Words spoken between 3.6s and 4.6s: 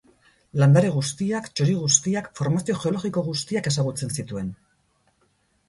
ezagutzen zituen.